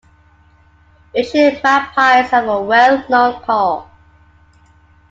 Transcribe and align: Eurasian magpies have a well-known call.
Eurasian 1.13 1.61
magpies 1.61 2.31
have 2.31 2.47
a 2.47 2.59
well-known 2.59 3.39
call. 3.43 3.87